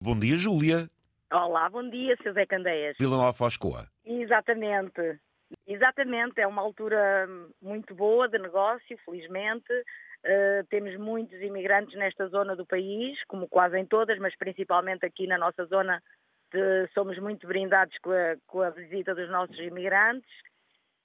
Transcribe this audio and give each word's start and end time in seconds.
Bom 0.00 0.18
dia, 0.18 0.36
Júlia. 0.36 0.88
Olá, 1.32 1.70
bom 1.70 1.88
dia, 1.88 2.16
Sr. 2.22 2.34
Zé 2.34 2.46
Candeias. 2.46 2.96
Vila 2.98 3.16
Nova 3.16 3.32
Foscoa. 3.32 3.86
Exatamente. 4.04 5.18
Exatamente, 5.66 6.40
é 6.40 6.46
uma 6.46 6.60
altura 6.60 7.26
muito 7.62 7.94
boa 7.94 8.28
de 8.28 8.38
negócio, 8.38 8.98
felizmente. 9.04 9.72
Uh, 9.72 10.66
temos 10.68 10.96
muitos 10.98 11.40
imigrantes 11.40 11.96
nesta 11.96 12.28
zona 12.28 12.54
do 12.54 12.66
país, 12.66 13.18
como 13.26 13.48
quase 13.48 13.78
em 13.78 13.86
todas, 13.86 14.18
mas 14.18 14.36
principalmente 14.36 15.06
aqui 15.06 15.26
na 15.26 15.38
nossa 15.38 15.64
zona 15.64 16.02
de, 16.52 16.88
somos 16.92 17.18
muito 17.18 17.46
brindados 17.46 17.96
com 18.02 18.10
a, 18.10 18.36
com 18.46 18.60
a, 18.60 18.70
visita 18.70 19.14
dos 19.14 19.30
nossos 19.30 19.58
imigrantes 19.58 20.30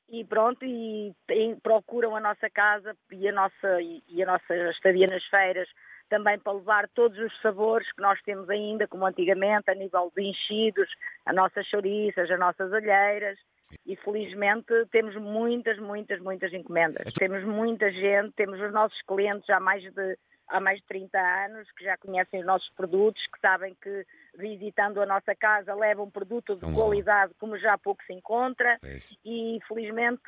e 0.10 0.26
pronto, 0.26 0.66
e, 0.66 1.14
e 1.30 1.56
procuram 1.64 2.16
a 2.16 2.20
nossa 2.20 2.50
casa 2.50 2.96
e 3.12 3.28
a 3.28 3.32
nossa, 3.32 3.82
e, 3.82 4.04
e 4.10 4.22
a 4.24 4.26
nossa 4.26 4.54
estadia 4.72 5.08
nas 5.08 5.24
feiras 5.26 5.70
também 6.12 6.38
para 6.38 6.52
levar 6.52 6.90
todos 6.90 7.18
os 7.18 7.42
sabores 7.42 7.90
que 7.94 8.02
nós 8.02 8.22
temos 8.24 8.50
ainda, 8.50 8.86
como 8.86 9.06
antigamente, 9.06 9.72
a 9.72 9.74
nível 9.74 10.12
de 10.14 10.24
enchidos, 10.24 10.90
as 11.26 11.34
nossas 11.34 11.66
chouriças, 11.68 12.30
as 12.30 12.38
nossas 12.38 12.72
alheiras. 12.74 13.40
E 13.86 13.96
felizmente 13.96 14.74
temos 14.92 15.16
muitas, 15.16 15.80
muitas, 15.80 16.20
muitas 16.20 16.54
encomendas. 16.54 17.04
Então 17.08 17.14
temos 17.14 17.46
muita 17.46 17.90
gente, 17.90 18.34
temos 18.36 18.60
os 18.60 18.74
nossos 18.74 19.02
clientes 19.04 19.50
há 19.50 19.62
mais 19.62 19.82
de 19.82 20.18
há 20.52 20.60
mais 20.60 20.80
de 20.80 20.86
30 20.86 21.18
anos, 21.18 21.72
que 21.72 21.84
já 21.84 21.98
conhecem 21.98 22.42
os 22.42 22.46
nossos 22.46 22.70
produtos, 22.76 23.22
que 23.34 23.40
sabem 23.40 23.76
que 23.82 24.06
visitando 24.38 25.02
a 25.02 25.06
nossa 25.06 25.36
casa 25.36 25.74
levam 25.74 26.06
um 26.06 26.10
produto 26.10 26.56
de 26.56 26.62
qualidade 26.74 27.34
como 27.40 27.58
já 27.58 27.74
há 27.74 27.78
pouco 27.78 28.02
se 28.06 28.14
encontra 28.14 28.78
é 28.82 28.98
e 29.26 29.60
felizmente 29.68 30.22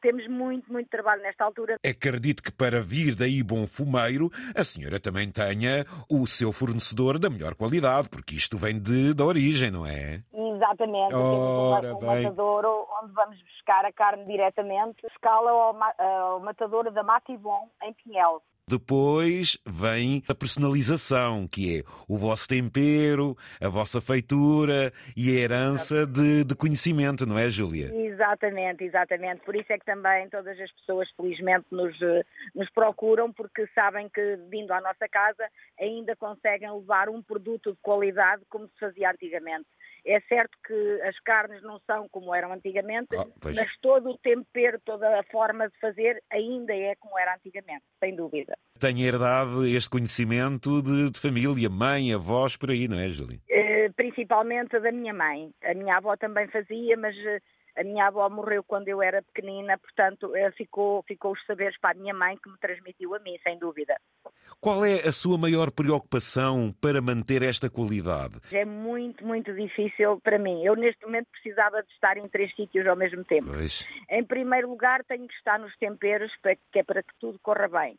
temos 0.00 0.26
muito, 0.28 0.70
muito 0.72 0.88
trabalho 0.88 1.22
nesta 1.22 1.44
altura. 1.44 1.76
Acredito 1.84 2.42
que 2.42 2.52
para 2.52 2.80
vir 2.80 3.16
daí 3.16 3.42
bom 3.42 3.66
fumeiro, 3.66 4.30
a 4.56 4.62
senhora 4.62 5.00
também 5.00 5.30
tenha 5.30 5.84
o 6.08 6.26
seu 6.26 6.52
fornecedor 6.52 7.18
da 7.18 7.28
melhor 7.28 7.54
qualidade, 7.54 8.08
porque 8.08 8.34
isto 8.34 8.56
vem 8.56 8.80
de, 8.80 9.14
da 9.14 9.24
origem, 9.24 9.70
não 9.70 9.86
é? 9.86 10.22
Exatamente, 10.32 11.14
Ora, 11.14 11.82
temos 11.82 12.02
um, 12.02 12.06
um 12.06 12.22
matadouro 12.22 12.86
onde 13.02 13.12
vamos 13.12 13.42
buscar 13.42 13.84
a 13.84 13.92
carne 13.92 14.24
diretamente, 14.24 15.06
escala 15.06 15.50
ao, 15.50 15.76
ao 15.98 16.40
matadouro 16.40 16.90
da 16.90 17.02
Matibon, 17.02 17.68
em 17.82 17.92
Pinhel. 17.94 18.42
Depois 18.68 19.56
vem 19.64 20.22
a 20.28 20.34
personalização, 20.34 21.48
que 21.48 21.78
é 21.78 21.82
o 22.06 22.18
vosso 22.18 22.46
tempero, 22.46 23.34
a 23.62 23.68
vossa 23.68 23.98
feitura 23.98 24.92
e 25.16 25.30
a 25.30 25.40
herança 25.40 26.06
de, 26.06 26.44
de, 26.44 26.54
conhecimento, 26.54 27.26
não 27.26 27.38
é, 27.38 27.48
Júlia? 27.48 27.90
Exatamente, 27.94 28.84
exatamente. 28.84 29.40
Por 29.40 29.56
isso 29.56 29.72
é 29.72 29.78
que 29.78 29.86
também 29.86 30.28
todas 30.28 30.60
as 30.60 30.70
pessoas, 30.72 31.08
felizmente, 31.16 31.64
nos, 31.70 32.00
eh, 32.02 32.22
nos 32.54 32.68
procuram, 32.70 33.32
porque 33.32 33.66
sabem 33.74 34.08
que, 34.10 34.38
vindo 34.50 34.70
à 34.72 34.82
nossa 34.82 35.08
casa, 35.08 35.48
ainda 35.80 36.14
conseguem 36.14 36.70
levar 36.70 37.08
um 37.08 37.22
produto 37.22 37.72
de 37.72 37.78
qualidade 37.80 38.42
como 38.50 38.68
se 38.68 38.78
fazia 38.78 39.10
antigamente. 39.10 39.66
É 40.08 40.20
certo 40.22 40.56
que 40.66 41.02
as 41.02 41.18
carnes 41.20 41.62
não 41.62 41.78
são 41.86 42.08
como 42.08 42.34
eram 42.34 42.50
antigamente, 42.50 43.08
ah, 43.14 43.26
mas 43.44 43.76
todo 43.82 44.08
o 44.08 44.18
tempero, 44.18 44.80
toda 44.82 45.20
a 45.20 45.22
forma 45.24 45.68
de 45.68 45.78
fazer 45.78 46.22
ainda 46.30 46.74
é 46.74 46.94
como 46.96 47.18
era 47.18 47.34
antigamente, 47.34 47.84
sem 48.00 48.16
dúvida. 48.16 48.56
Tenho 48.78 49.06
herdado 49.06 49.66
este 49.66 49.90
conhecimento 49.90 50.82
de, 50.82 51.10
de 51.10 51.20
família, 51.20 51.68
mãe, 51.68 52.14
avós, 52.14 52.56
por 52.56 52.70
aí, 52.70 52.88
não 52.88 52.98
é, 52.98 53.10
Júlia? 53.10 53.38
Uh, 53.50 53.92
principalmente 53.94 54.80
da 54.80 54.90
minha 54.90 55.12
mãe. 55.12 55.50
A 55.62 55.74
minha 55.74 55.98
avó 55.98 56.16
também 56.16 56.48
fazia, 56.48 56.96
mas 56.96 57.14
uh, 57.14 57.40
a 57.78 57.84
minha 57.84 58.08
avó 58.08 58.28
morreu 58.28 58.64
quando 58.64 58.88
eu 58.88 59.00
era 59.00 59.22
pequenina, 59.22 59.78
portanto, 59.78 60.34
eh, 60.34 60.50
ficou, 60.52 61.02
ficou 61.04 61.32
os 61.32 61.46
saberes 61.46 61.78
para 61.78 61.96
a 61.96 62.00
minha 62.00 62.12
mãe 62.12 62.36
que 62.36 62.50
me 62.50 62.58
transmitiu 62.58 63.14
a 63.14 63.20
mim, 63.20 63.38
sem 63.42 63.56
dúvida. 63.58 63.96
Qual 64.60 64.84
é 64.84 64.94
a 65.06 65.12
sua 65.12 65.38
maior 65.38 65.70
preocupação 65.70 66.74
para 66.80 67.00
manter 67.00 67.42
esta 67.42 67.70
qualidade? 67.70 68.40
É 68.50 68.64
muito, 68.64 69.24
muito 69.24 69.54
difícil 69.54 70.20
para 70.20 70.38
mim. 70.38 70.64
Eu, 70.64 70.74
neste 70.74 71.04
momento, 71.06 71.28
precisava 71.30 71.80
de 71.82 71.92
estar 71.92 72.16
em 72.16 72.28
três 72.28 72.52
sítios 72.56 72.84
ao 72.86 72.96
mesmo 72.96 73.24
tempo. 73.24 73.46
Pois. 73.46 73.88
Em 74.10 74.24
primeiro 74.24 74.68
lugar, 74.68 75.04
tenho 75.04 75.28
que 75.28 75.34
estar 75.34 75.58
nos 75.58 75.76
temperos, 75.76 76.32
que 76.42 76.78
é 76.80 76.82
para 76.82 77.02
que 77.02 77.12
tudo 77.20 77.38
corra 77.40 77.68
bem. 77.68 77.96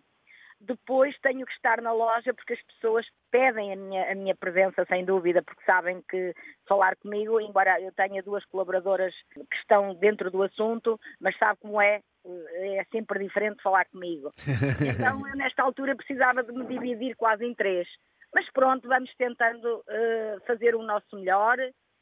Depois 0.61 1.17
tenho 1.21 1.45
que 1.45 1.53
estar 1.53 1.81
na 1.81 1.93
loja 1.93 2.33
porque 2.33 2.53
as 2.53 2.61
pessoas 2.63 3.05
pedem 3.31 3.73
a 3.73 3.75
minha, 3.75 4.11
a 4.11 4.15
minha 4.15 4.35
presença, 4.35 4.85
sem 4.85 5.05
dúvida, 5.05 5.41
porque 5.41 5.63
sabem 5.63 6.01
que 6.09 6.33
falar 6.67 6.95
comigo, 6.97 7.39
embora 7.39 7.79
eu 7.81 7.91
tenha 7.93 8.21
duas 8.21 8.43
colaboradoras 8.45 9.13
que 9.33 9.55
estão 9.55 9.95
dentro 9.95 10.29
do 10.29 10.43
assunto, 10.43 10.99
mas 11.19 11.37
sabe 11.37 11.59
como 11.61 11.81
é, 11.81 12.01
é 12.25 12.83
sempre 12.91 13.19
diferente 13.19 13.61
falar 13.61 13.85
comigo. 13.85 14.33
Então, 14.99 15.27
eu, 15.27 15.35
nesta 15.35 15.63
altura, 15.63 15.95
precisava 15.95 16.43
de 16.43 16.51
me 16.51 16.65
dividir 16.65 17.15
quase 17.15 17.45
em 17.45 17.53
três. 17.53 17.87
Mas 18.33 18.49
pronto, 18.51 18.87
vamos 18.87 19.13
tentando 19.15 19.77
uh, 19.77 20.45
fazer 20.45 20.75
o 20.75 20.83
nosso 20.83 21.15
melhor 21.15 21.57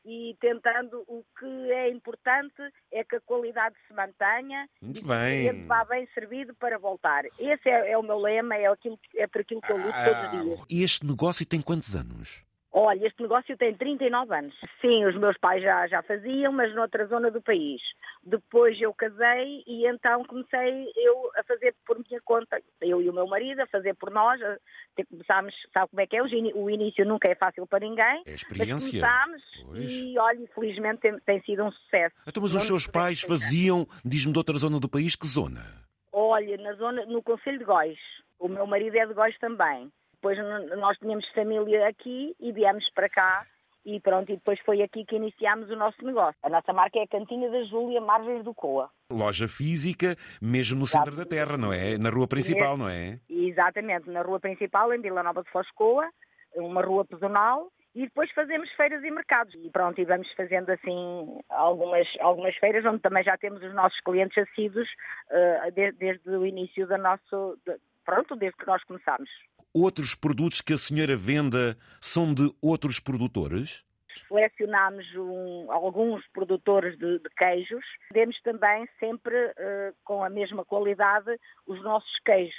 e 0.07 0.38
tentando 0.40 1.03
o 1.06 1.22
que 1.38 1.72
é 1.72 1.90
importante 1.90 2.62
é 2.94 3.03
que 3.03 3.18
a 3.18 3.22
qualidade 3.22 3.75
se 3.85 3.94
mantenha 3.94 4.66
Muito 4.81 5.00
e 5.00 5.01
que 5.01 5.07
bem. 5.07 5.18
o 5.18 5.50
cliente 5.50 5.68
vá 5.68 5.84
bem 5.84 6.07
servido 6.13 6.56
para 6.56 6.79
voltar. 6.79 7.25
Esse 7.38 7.69
é, 7.69 7.91
é, 7.91 7.97
o 7.97 8.01
meu 8.01 8.18
lema, 8.18 8.56
é, 8.56 8.68
aquilo, 8.68 8.97
é 9.18 9.28
por 9.28 9.41
aquilo 9.41 9.59
que 9.59 9.72
eu 9.72 9.78
luto 9.78 9.90
ah, 9.94 10.06
todos 10.06 10.23
os 10.23 10.31
dias. 10.31 10.66
E 10.69 10.84
este 10.84 11.06
negócio 11.06 11.45
tem 11.45 11.62
quantos 11.62 11.94
anos? 11.94 12.47
Olha, 12.72 13.07
este 13.07 13.22
negócio 13.22 13.57
tem 13.57 13.75
39 13.75 14.35
anos. 14.35 14.56
Sim, 14.79 15.06
os 15.06 15.16
meus 15.18 15.38
pais 15.40 15.63
já, 15.63 15.88
já 15.88 16.01
faziam, 16.03 16.53
mas 16.53 16.74
noutra 16.75 17.07
zona 17.07 17.31
do 17.31 17.41
país. 17.41 17.81
Depois 18.24 18.79
eu 18.79 18.94
casei 18.94 19.63
e 19.66 19.88
então 19.88 20.24
comecei 20.25 20.88
eu 20.95 21.31
a 21.35 21.44
fazer 21.44 21.75
por 21.85 21.97
minha 21.97 22.22
conta, 22.22 22.62
eu 22.89 23.01
e 23.01 23.09
o 23.09 23.13
meu 23.13 23.27
marido, 23.27 23.61
a 23.61 23.67
fazer 23.67 23.95
por 23.95 24.11
nós. 24.11 24.39
Começámos, 25.09 25.53
sabe 25.73 25.89
como 25.89 26.01
é 26.01 26.07
que 26.07 26.17
é? 26.17 26.23
O 26.23 26.69
início 26.69 27.05
nunca 27.05 27.29
é 27.29 27.35
fácil 27.35 27.67
para 27.67 27.79
ninguém. 27.79 28.23
É 28.25 28.33
experiência. 28.33 28.99
começámos 28.99 29.41
pois. 29.65 29.91
e, 29.91 30.17
olha, 30.17 30.39
infelizmente 30.39 30.99
tem, 30.99 31.19
tem, 31.19 31.41
sido 31.41 31.63
um 31.63 31.71
sucesso. 31.71 32.15
Então, 32.27 32.41
mas 32.41 32.55
os 32.55 32.65
seus 32.65 32.87
pais 32.87 33.21
faziam, 33.21 33.87
diz-me, 34.03 34.31
de 34.31 34.37
outra 34.39 34.57
zona 34.57 34.79
do 34.79 34.89
país, 34.89 35.15
que 35.15 35.27
zona? 35.27 35.61
Olha, 36.11 36.57
na 36.57 36.73
zona, 36.73 37.05
no 37.05 37.21
Conselho 37.21 37.59
de 37.59 37.65
Góis. 37.65 37.99
O 38.39 38.47
meu 38.47 38.65
marido 38.65 38.95
é 38.95 39.05
de 39.05 39.13
Góis 39.13 39.37
também. 39.39 39.91
Depois 40.13 40.37
nós 40.77 40.97
tínhamos 40.97 41.27
família 41.33 41.87
aqui 41.87 42.35
e 42.39 42.51
viemos 42.51 42.83
para 42.93 43.07
cá 43.07 43.45
e 43.87 44.01
pronto, 44.01 44.29
e 44.29 44.35
depois 44.35 44.59
foi 44.65 44.81
aqui 44.81 45.05
que 45.05 45.15
iniciámos 45.15 45.69
o 45.69 45.75
nosso 45.77 46.03
negócio. 46.03 46.37
A 46.43 46.49
nossa 46.49 46.73
marca 46.73 46.99
é 46.99 47.03
a 47.03 47.07
Cantina 47.07 47.49
da 47.49 47.63
Júlia 47.63 48.01
Margens 48.01 48.43
do 48.43 48.53
Coa. 48.53 48.89
Loja 49.09 49.47
física, 49.47 50.17
mesmo 50.41 50.79
no 50.81 50.85
centro 50.85 51.15
da 51.15 51.23
terra, 51.23 51.57
não 51.57 51.71
é? 51.71 51.97
Na 51.97 52.09
rua 52.09 52.27
principal, 52.27 52.75
não 52.75 52.89
é? 52.89 53.17
Exatamente, 53.29 54.09
na 54.09 54.21
rua 54.23 54.41
principal, 54.41 54.93
em 54.93 54.99
Vila 54.99 55.23
Nova 55.23 55.41
de 55.41 55.49
Foscoa, 55.49 56.05
uma 56.53 56.81
rua 56.81 57.05
pedonal, 57.05 57.71
e 57.95 58.01
depois 58.01 58.29
fazemos 58.33 58.69
feiras 58.73 59.01
e 59.05 59.09
mercados. 59.09 59.55
E 59.55 59.69
pronto, 59.69 60.01
e 60.01 60.03
vamos 60.03 60.29
fazendo 60.33 60.69
assim 60.69 61.39
algumas, 61.47 62.07
algumas 62.19 62.57
feiras, 62.57 62.83
onde 62.85 62.99
também 62.99 63.23
já 63.23 63.37
temos 63.37 63.63
os 63.63 63.73
nossos 63.73 63.99
clientes 64.01 64.37
assíduos 64.37 64.89
uh, 65.31 65.71
desde, 65.73 65.97
desde 65.97 66.29
o 66.29 66.45
início 66.45 66.85
do 66.85 66.97
nosso, 66.97 67.57
de, 67.65 67.77
pronto, 68.03 68.35
desde 68.35 68.57
que 68.57 68.67
nós 68.67 68.83
começámos 68.83 69.29
outros 69.81 70.15
produtos 70.15 70.61
que 70.61 70.73
a 70.73 70.77
senhora 70.77 71.15
venda 71.15 71.77
são 72.01 72.33
de 72.33 72.51
outros 72.61 72.99
produtores? 72.99 73.85
Selecionámos 74.27 75.05
um, 75.15 75.71
alguns 75.71 76.25
produtores 76.33 76.97
de, 76.97 77.19
de, 77.19 77.29
queijos. 77.38 77.85
Temos 78.11 78.39
também 78.41 78.88
sempre 78.99 79.35
uh, 79.35 79.95
com 80.03 80.23
a 80.23 80.29
mesma 80.29 80.65
qualidade 80.65 81.38
os 81.67 81.81
nossos 81.83 82.11
queijos, 82.25 82.55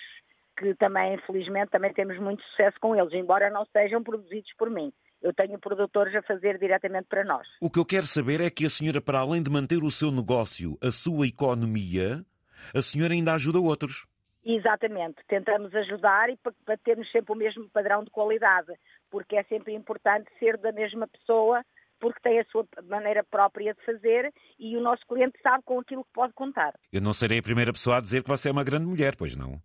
que 0.56 0.75
também, 0.75 1.15
infelizmente, 1.15 1.71
também 1.71 1.93
temos 1.93 2.19
muito 2.19 2.43
sucesso 2.45 2.77
com 2.81 2.95
eles, 2.95 3.12
embora 3.12 3.50
não 3.50 3.67
sejam 3.73 4.03
produzidos 4.03 4.53
por 4.56 4.71
mim. 4.71 4.93
Eu 5.21 5.35
tenho 5.35 5.59
produtores 5.59 6.15
a 6.15 6.23
fazer 6.23 6.59
diretamente 6.59 7.09
para 7.09 7.25
nós. 7.25 7.47
O 7.61 7.69
que 7.69 7.79
eu 7.79 7.85
quero 7.85 8.06
saber 8.06 8.41
é 8.41 8.49
que 8.49 8.65
a 8.65 8.71
senhora, 8.71 9.00
para 9.00 9.19
além 9.19 9.43
de 9.43 9.50
manter 9.50 9.83
o 9.83 9.91
seu 9.91 10.12
negócio, 10.12 10.79
a 10.81 10.93
sua 10.93 11.27
economia, 11.27 12.25
a 12.73 12.83
senhora 12.83 13.15
ainda 13.15 13.35
ajuda 13.35 13.59
outros. 13.59 14.06
Exatamente, 14.44 15.16
tentamos 15.26 15.75
ajudar 15.75 16.31
e 16.31 16.38
para 16.65 16.76
termos 16.78 17.10
sempre 17.10 17.32
o 17.32 17.37
mesmo 17.37 17.69
padrão 17.71 18.04
de 18.04 18.10
qualidade, 18.10 18.72
porque 19.10 19.37
é 19.37 19.43
sempre 19.44 19.75
importante 19.75 20.31
ser 20.38 20.56
da 20.56 20.72
mesma 20.72 21.09
pessoa, 21.09 21.64
porque 22.00 22.20
tem 22.20 22.38
a 22.38 22.44
sua 22.44 22.67
maneira 22.85 23.25
própria 23.25 23.75
de 23.75 23.85
fazer 23.85 24.32
e 24.58 24.76
o 24.76 24.81
nosso 24.81 25.05
cliente 25.06 25.38
sabe 25.43 25.64
com 25.64 25.81
aquilo 25.81 26.05
que 26.05 26.12
pode 26.12 26.32
contar. 26.32 26.75
Eu 26.93 27.00
não 27.00 27.12
serei 27.12 27.40
a 27.40 27.43
primeira 27.43 27.73
pessoa 27.73 27.99
a 27.99 28.00
dizer 28.00 28.23
que 28.23 28.29
você 28.29 28.49
é 28.49 28.52
uma 28.52 28.64
grande 28.64 28.87
mulher, 28.87 29.17
pois 29.17 29.37
não? 29.37 29.61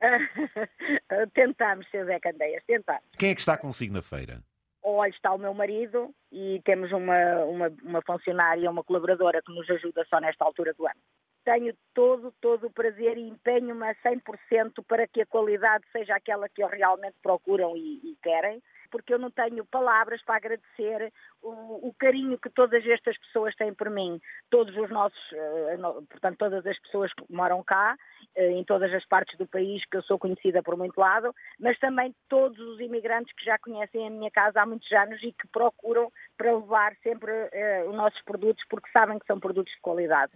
tentamos, 1.34 1.86
Sr. 1.90 2.04
Zé 2.06 2.20
Candeias, 2.20 2.62
tentamos. 2.66 3.04
Quem 3.18 3.30
é 3.30 3.34
que 3.34 3.40
está 3.40 3.56
consigo 3.56 3.94
na 3.94 4.02
feira? 4.02 4.42
Olha, 4.82 5.10
está 5.10 5.32
o 5.32 5.38
meu 5.38 5.52
marido 5.52 6.14
e 6.32 6.60
temos 6.64 6.92
uma, 6.92 7.44
uma, 7.44 7.72
uma 7.82 8.02
funcionária, 8.02 8.70
uma 8.70 8.84
colaboradora 8.84 9.42
que 9.42 9.52
nos 9.52 9.68
ajuda 9.70 10.06
só 10.08 10.20
nesta 10.20 10.44
altura 10.44 10.72
do 10.74 10.86
ano 10.86 11.00
tenho 11.44 11.74
todo, 11.94 12.32
todo 12.40 12.66
o 12.66 12.70
prazer 12.70 13.16
e 13.16 13.28
empenho-me 13.28 13.86
a 13.86 13.94
100% 13.96 14.84
para 14.86 15.06
que 15.06 15.22
a 15.22 15.26
qualidade 15.26 15.84
seja 15.92 16.14
aquela 16.14 16.48
que 16.48 16.62
eles 16.62 16.78
realmente 16.78 17.16
procuram 17.22 17.76
e, 17.76 18.00
e, 18.04 18.16
querem. 18.22 18.62
porque 18.90 19.14
eu 19.14 19.18
não 19.18 19.30
tenho 19.30 19.64
palavras 19.64 20.22
para 20.24 20.36
agradecer 20.36 21.12
o, 21.42 21.88
o, 21.88 21.94
carinho 21.98 22.38
que 22.38 22.50
todas 22.50 22.84
estas 22.86 23.16
pessoas 23.18 23.54
têm 23.54 23.72
por 23.72 23.88
mim. 23.88 24.20
Todos 24.50 24.76
os 24.76 24.90
nossos, 24.90 25.18
uh, 25.32 26.02
portanto, 26.08 26.38
todas 26.38 26.66
as 26.66 26.78
pessoas 26.80 27.12
que 27.14 27.24
moram 27.30 27.62
cá, 27.62 27.96
uh, 28.36 28.40
em 28.40 28.64
todas 28.64 28.92
as 28.92 29.06
partes 29.06 29.38
do 29.38 29.46
país, 29.46 29.84
que 29.86 29.96
eu 29.96 30.02
sou 30.02 30.18
conhecida 30.18 30.62
por 30.62 30.76
muito 30.76 30.98
lado, 30.98 31.34
mas 31.58 31.78
também 31.78 32.14
todos 32.28 32.58
os 32.58 32.80
imigrantes 32.80 33.32
que 33.34 33.44
já 33.44 33.58
conhecem 33.58 34.06
a 34.06 34.10
minha 34.10 34.30
casa 34.30 34.60
há 34.60 34.66
muitos 34.66 34.90
anos 34.92 35.22
e 35.22 35.32
que 35.32 35.46
procuram 35.48 36.10
para 36.36 36.52
levar 36.52 36.94
sempre 37.02 37.30
uh, 37.30 37.88
os 37.88 37.94
nossos 37.94 38.20
produtos 38.22 38.64
porque 38.68 38.90
sabem 38.90 39.18
que 39.18 39.26
são 39.26 39.38
produtos 39.38 39.72
de 39.72 39.80
qualidade. 39.80 40.32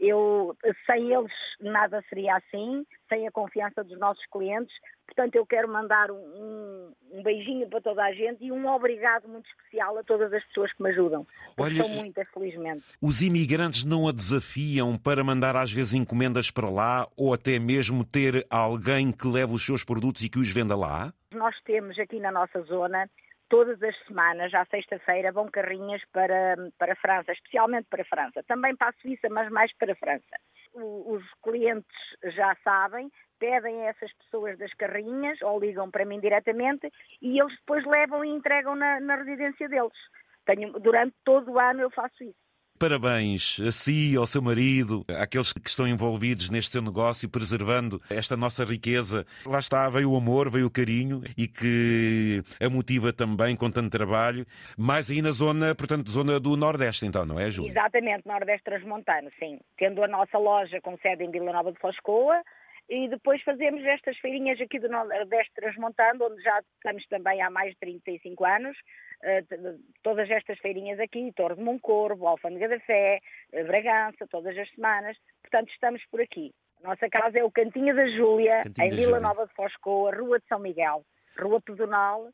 Eu, 0.00 0.56
sem 0.86 1.12
eles, 1.12 1.32
nada 1.60 2.02
seria 2.08 2.36
assim, 2.36 2.86
sem 3.08 3.26
a 3.26 3.30
confiança 3.30 3.82
dos 3.82 3.98
nossos 3.98 4.24
clientes. 4.26 4.74
Portanto, 5.06 5.34
eu 5.36 5.46
quero 5.46 5.66
mandar 5.66 6.10
um, 6.10 6.92
um, 7.10 7.22
beijinho 7.22 7.66
para 7.68 7.80
toda 7.80 8.04
a 8.04 8.12
gente 8.12 8.44
e 8.44 8.52
um 8.52 8.68
obrigado 8.68 9.26
muito 9.26 9.48
especial 9.48 9.96
a 9.98 10.04
todas 10.04 10.32
as 10.32 10.44
pessoas 10.44 10.72
que 10.72 10.82
me 10.82 10.90
ajudam. 10.90 11.26
Olha, 11.56 11.76
são 11.76 11.88
muitas, 11.88 12.28
felizmente. 12.28 12.84
Os 13.00 13.22
imigrantes 13.22 13.84
não 13.84 14.06
a 14.06 14.12
desafiam 14.12 14.96
para 14.98 15.24
mandar 15.24 15.56
às 15.56 15.72
vezes 15.72 15.94
encomendas 15.94 16.50
para 16.50 16.68
lá 16.68 17.08
ou 17.16 17.32
até 17.32 17.58
mesmo 17.58 18.04
ter 18.04 18.46
alguém 18.50 19.10
que 19.10 19.26
leve 19.26 19.54
os 19.54 19.64
seus 19.64 19.82
produtos 19.82 20.22
e 20.22 20.28
que 20.28 20.38
os 20.38 20.50
venda 20.50 20.76
lá? 20.76 21.12
Nós 21.32 21.56
temos 21.64 21.98
aqui 21.98 22.20
na 22.20 22.30
nossa 22.30 22.60
zona 22.62 23.08
todas 23.48 23.82
as 23.82 23.96
semanas, 24.06 24.52
à 24.54 24.64
sexta-feira, 24.66 25.32
vão 25.32 25.48
carrinhas 25.48 26.02
para, 26.12 26.56
para 26.78 26.92
a 26.92 26.96
França, 26.96 27.32
especialmente 27.32 27.86
para 27.88 28.02
a 28.02 28.06
França. 28.06 28.42
Também 28.44 28.76
para 28.76 28.90
a 28.90 29.00
Suíça, 29.00 29.28
mas 29.30 29.50
mais 29.50 29.72
para 29.76 29.92
a 29.92 29.96
França. 29.96 30.36
O, 30.74 31.14
os 31.14 31.24
clientes 31.42 31.96
já 32.36 32.56
sabem, 32.62 33.10
pedem 33.38 33.82
a 33.82 33.90
essas 33.90 34.12
pessoas 34.14 34.58
das 34.58 34.72
carrinhas 34.74 35.40
ou 35.42 35.58
ligam 35.58 35.90
para 35.90 36.04
mim 36.04 36.20
diretamente 36.20 36.90
e 37.22 37.40
eles 37.40 37.56
depois 37.58 37.84
levam 37.86 38.24
e 38.24 38.28
entregam 38.28 38.74
na, 38.74 39.00
na 39.00 39.16
residência 39.16 39.68
deles. 39.68 39.98
Tenho, 40.44 40.72
durante 40.80 41.14
todo 41.24 41.52
o 41.52 41.58
ano 41.58 41.82
eu 41.82 41.90
faço 41.90 42.22
isso. 42.24 42.47
Parabéns 42.78 43.58
a 43.66 43.72
si, 43.72 44.16
ao 44.16 44.24
seu 44.24 44.40
marido, 44.40 45.04
àqueles 45.20 45.52
que 45.52 45.68
estão 45.68 45.86
envolvidos 45.86 46.48
neste 46.48 46.70
seu 46.70 46.80
negócio, 46.80 47.28
preservando 47.28 48.00
esta 48.08 48.36
nossa 48.36 48.64
riqueza. 48.64 49.26
Lá 49.44 49.58
está, 49.58 49.90
veio 49.90 50.12
o 50.12 50.16
amor, 50.16 50.48
veio 50.48 50.66
o 50.66 50.70
carinho 50.70 51.20
e 51.36 51.48
que 51.48 52.42
a 52.60 52.70
motiva 52.70 53.12
também 53.12 53.56
com 53.56 53.68
tanto 53.68 53.90
trabalho. 53.90 54.46
Mais 54.76 55.10
aí 55.10 55.20
na 55.20 55.32
zona, 55.32 55.74
portanto, 55.74 56.08
zona 56.08 56.38
do 56.38 56.56
Nordeste, 56.56 57.04
então, 57.04 57.26
não 57.26 57.40
é, 57.40 57.50
Júlia? 57.50 57.72
Exatamente, 57.72 58.26
Nordeste 58.26 58.62
Transmontano, 58.64 59.28
sim. 59.40 59.58
Tendo 59.76 60.02
a 60.04 60.08
nossa 60.08 60.38
loja 60.38 60.80
com 60.80 60.96
sede 60.98 61.24
em 61.24 61.30
Vila 61.32 61.52
Nova 61.52 61.72
de 61.72 61.80
Foscoa, 61.80 62.40
e 62.88 63.08
depois 63.08 63.42
fazemos 63.42 63.84
estas 63.84 64.16
feirinhas 64.18 64.60
aqui 64.60 64.78
do 64.78 64.88
Nordeste 64.88 65.52
Transmontando, 65.54 66.24
onde 66.24 66.42
já 66.42 66.60
estamos 66.76 67.06
também 67.08 67.42
há 67.42 67.50
mais 67.50 67.72
de 67.72 67.80
35 67.80 68.44
anos, 68.46 68.76
uh, 69.22 69.78
todas 70.02 70.30
estas 70.30 70.58
feirinhas 70.58 70.98
aqui, 70.98 71.30
Torre 71.36 71.56
de 71.56 71.62
Moncorvo, 71.62 72.26
Alfândega 72.26 72.68
da 72.68 72.80
Fé, 72.80 73.20
uh, 73.52 73.66
Bragança, 73.66 74.26
todas 74.30 74.56
as 74.56 74.70
semanas, 74.70 75.16
portanto 75.42 75.70
estamos 75.70 76.02
por 76.10 76.20
aqui. 76.20 76.52
A 76.82 76.88
nossa 76.88 77.08
casa 77.10 77.38
é 77.38 77.44
o 77.44 77.50
Cantinho 77.50 77.94
da 77.94 78.08
Júlia, 78.08 78.62
Cantinho 78.62 78.86
em 78.86 78.90
Vila 78.90 79.02
Júlia. 79.02 79.20
Nova 79.20 79.46
de 79.46 79.54
Foscoa, 79.54 80.14
Rua 80.14 80.38
de 80.38 80.46
São 80.46 80.58
Miguel, 80.58 81.04
Rua 81.38 81.60
Pedonal, 81.60 82.30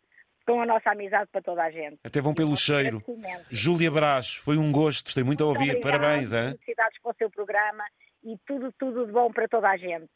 com 0.47 0.61
a 0.61 0.67
nossa 0.67 0.91
amizade 0.91 1.29
para 1.33 1.43
toda 1.43 1.65
a 1.65 1.71
gente. 1.71 1.99
Até 2.05 2.21
vão 2.21 2.35
pelo 2.35 2.55
cheiro. 2.55 3.03
Júlia 3.51 3.91
Brás, 3.91 4.35
foi 4.35 4.59
um 4.59 4.71
gosto, 4.71 5.07
gostei 5.07 5.25
muito, 5.25 5.43
a 5.43 5.47
ouvir. 5.47 5.81
Parabéns. 5.81 6.31
Felicidades 6.31 7.01
para 7.03 7.11
o 7.11 7.15
seu 7.17 7.31
programa 7.31 7.85
e 8.23 8.37
tudo, 8.47 8.73
tudo 8.79 9.07
de 9.07 9.13
bom 9.13 9.33
para 9.33 9.49
toda 9.49 9.69
a 9.69 9.77
gente. 9.77 10.09